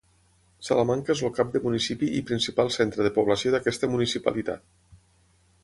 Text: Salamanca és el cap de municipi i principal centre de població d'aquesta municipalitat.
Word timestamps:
Salamanca 0.67 1.13
és 1.15 1.21
el 1.27 1.33
cap 1.39 1.51
de 1.57 1.61
municipi 1.65 2.09
i 2.19 2.23
principal 2.31 2.73
centre 2.77 3.07
de 3.09 3.13
població 3.19 3.55
d'aquesta 3.57 3.91
municipalitat. 3.95 4.69